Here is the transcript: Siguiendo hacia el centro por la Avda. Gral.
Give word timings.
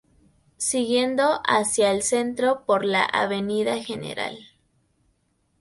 Siguiendo 0.57 1.41
hacia 1.45 1.91
el 1.91 2.01
centro 2.01 2.65
por 2.65 2.85
la 2.85 3.03
Avda. 3.03 3.77
Gral. 3.85 4.39